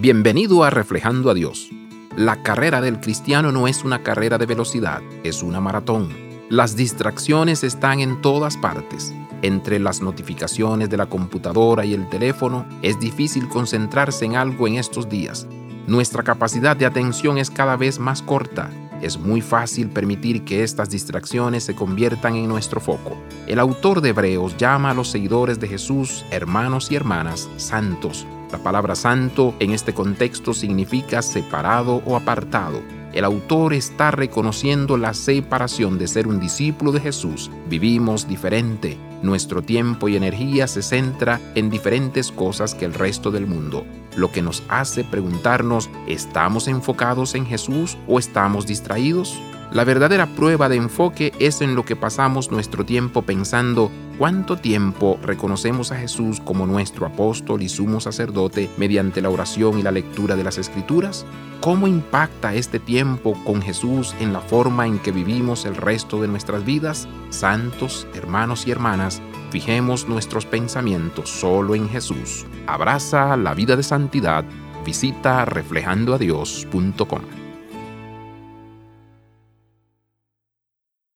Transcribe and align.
Bienvenido 0.00 0.62
a 0.62 0.70
Reflejando 0.70 1.28
a 1.28 1.34
Dios. 1.34 1.70
La 2.16 2.44
carrera 2.44 2.80
del 2.80 3.00
cristiano 3.00 3.50
no 3.50 3.66
es 3.66 3.82
una 3.82 4.04
carrera 4.04 4.38
de 4.38 4.46
velocidad, 4.46 5.02
es 5.24 5.42
una 5.42 5.60
maratón. 5.60 6.16
Las 6.48 6.76
distracciones 6.76 7.64
están 7.64 7.98
en 7.98 8.20
todas 8.22 8.56
partes. 8.56 9.12
Entre 9.42 9.80
las 9.80 10.00
notificaciones 10.00 10.88
de 10.88 10.98
la 10.98 11.06
computadora 11.06 11.84
y 11.84 11.94
el 11.94 12.08
teléfono 12.08 12.64
es 12.80 13.00
difícil 13.00 13.48
concentrarse 13.48 14.24
en 14.24 14.36
algo 14.36 14.68
en 14.68 14.76
estos 14.76 15.08
días. 15.08 15.48
Nuestra 15.88 16.22
capacidad 16.22 16.76
de 16.76 16.86
atención 16.86 17.36
es 17.36 17.50
cada 17.50 17.76
vez 17.76 17.98
más 17.98 18.22
corta. 18.22 18.70
Es 19.02 19.18
muy 19.18 19.40
fácil 19.40 19.88
permitir 19.88 20.44
que 20.44 20.62
estas 20.62 20.90
distracciones 20.90 21.64
se 21.64 21.74
conviertan 21.74 22.36
en 22.36 22.46
nuestro 22.46 22.80
foco. 22.80 23.16
El 23.48 23.58
autor 23.58 24.00
de 24.00 24.10
Hebreos 24.10 24.56
llama 24.56 24.92
a 24.92 24.94
los 24.94 25.08
seguidores 25.08 25.58
de 25.58 25.66
Jesús 25.66 26.24
hermanos 26.30 26.92
y 26.92 26.94
hermanas 26.94 27.48
santos 27.56 28.28
la 28.50 28.58
palabra 28.58 28.94
santo 28.94 29.54
en 29.58 29.72
este 29.72 29.92
contexto 29.92 30.54
significa 30.54 31.22
separado 31.22 32.02
o 32.06 32.16
apartado. 32.16 32.80
El 33.12 33.24
autor 33.24 33.74
está 33.74 34.10
reconociendo 34.10 34.96
la 34.96 35.14
separación 35.14 35.98
de 35.98 36.08
ser 36.08 36.26
un 36.26 36.40
discípulo 36.40 36.92
de 36.92 37.00
Jesús. 37.00 37.50
Vivimos 37.68 38.28
diferente. 38.28 38.98
Nuestro 39.22 39.62
tiempo 39.62 40.08
y 40.08 40.16
energía 40.16 40.66
se 40.68 40.82
centra 40.82 41.40
en 41.54 41.70
diferentes 41.70 42.30
cosas 42.30 42.74
que 42.74 42.84
el 42.84 42.94
resto 42.94 43.30
del 43.30 43.46
mundo, 43.46 43.84
lo 44.16 44.30
que 44.30 44.42
nos 44.42 44.62
hace 44.68 45.04
preguntarnos, 45.04 45.90
¿estamos 46.06 46.68
enfocados 46.68 47.34
en 47.34 47.46
Jesús 47.46 47.96
o 48.06 48.18
estamos 48.18 48.66
distraídos? 48.66 49.40
La 49.70 49.84
verdadera 49.84 50.26
prueba 50.26 50.70
de 50.70 50.76
enfoque 50.76 51.34
es 51.38 51.60
en 51.60 51.74
lo 51.74 51.84
que 51.84 51.94
pasamos 51.94 52.50
nuestro 52.50 52.86
tiempo 52.86 53.20
pensando 53.20 53.90
cuánto 54.16 54.56
tiempo 54.56 55.18
reconocemos 55.22 55.92
a 55.92 55.96
Jesús 55.96 56.40
como 56.40 56.66
nuestro 56.66 57.04
apóstol 57.04 57.60
y 57.60 57.68
sumo 57.68 58.00
sacerdote 58.00 58.70
mediante 58.78 59.20
la 59.20 59.28
oración 59.28 59.78
y 59.78 59.82
la 59.82 59.92
lectura 59.92 60.36
de 60.36 60.44
las 60.44 60.56
Escrituras. 60.56 61.26
¿Cómo 61.60 61.86
impacta 61.86 62.54
este 62.54 62.78
tiempo 62.78 63.34
con 63.44 63.60
Jesús 63.60 64.14
en 64.20 64.32
la 64.32 64.40
forma 64.40 64.86
en 64.86 65.00
que 65.00 65.12
vivimos 65.12 65.66
el 65.66 65.76
resto 65.76 66.22
de 66.22 66.28
nuestras 66.28 66.64
vidas? 66.64 67.06
Santos, 67.28 68.06
hermanos 68.14 68.66
y 68.66 68.70
hermanas, 68.70 69.20
fijemos 69.50 70.08
nuestros 70.08 70.46
pensamientos 70.46 71.28
solo 71.28 71.74
en 71.74 71.90
Jesús. 71.90 72.46
Abraza 72.66 73.36
la 73.36 73.52
vida 73.52 73.76
de 73.76 73.82
santidad. 73.82 74.46
Visita 74.82 75.44
reflejandoadios.com. 75.44 77.47